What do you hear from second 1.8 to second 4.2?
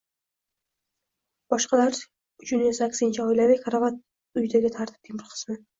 uchun esa aksincha, oilaviy karavot